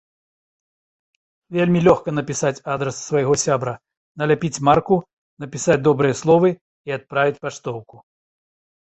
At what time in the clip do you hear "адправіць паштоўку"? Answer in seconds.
7.01-8.07